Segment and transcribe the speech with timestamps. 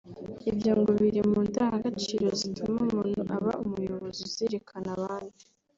[0.49, 5.43] Ibyo ngo biri mu ndangagaciro zituma umuntu aba umuyobozi uzirikana abandi